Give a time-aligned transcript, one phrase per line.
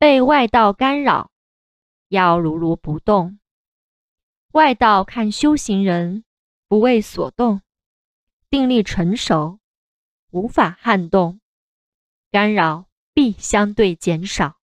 [0.00, 1.30] 被外道干扰，
[2.08, 3.38] 要如如不动，
[4.52, 6.24] 外道看修行人，
[6.68, 7.60] 不为所动，
[8.48, 9.60] 定力成熟，
[10.30, 11.42] 无法撼动，
[12.30, 14.59] 干扰必相对减少。